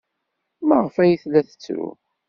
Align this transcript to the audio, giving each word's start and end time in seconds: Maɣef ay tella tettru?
Maɣef 0.67 0.95
ay 1.03 1.13
tella 1.21 1.41
tettru? 1.47 1.89